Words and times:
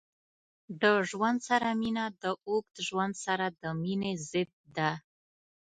د 0.81 0.83
ژوند 1.09 1.39
سره 1.49 1.69
مینه 1.81 2.05
د 2.21 2.23
اوږد 2.47 2.75
ژوند 2.87 3.13
سره 3.25 3.45
د 3.61 3.63
مینې 3.81 4.13
ضد 4.29 4.51
ده. 4.77 4.91